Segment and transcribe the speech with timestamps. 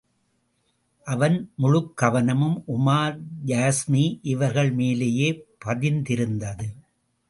[1.03, 3.19] அவன் முழுக் கவனமும் உமார்
[3.45, 4.19] யாஸ்மி
[4.21, 5.45] இவர்கள் மேலேயே
[5.65, 6.67] பதிந்திருந்தது.